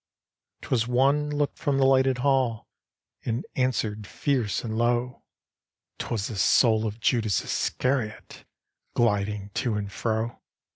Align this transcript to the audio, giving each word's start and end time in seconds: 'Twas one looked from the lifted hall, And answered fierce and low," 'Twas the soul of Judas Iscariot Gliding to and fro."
'Twas 0.63 0.87
one 0.87 1.29
looked 1.29 1.59
from 1.59 1.77
the 1.77 1.85
lifted 1.85 2.17
hall, 2.17 2.67
And 3.23 3.45
answered 3.55 4.07
fierce 4.07 4.63
and 4.63 4.75
low," 4.75 5.21
'Twas 5.99 6.25
the 6.25 6.37
soul 6.37 6.87
of 6.87 6.99
Judas 6.99 7.43
Iscariot 7.43 8.43
Gliding 8.95 9.51
to 9.53 9.75
and 9.75 9.91
fro." 9.91 10.41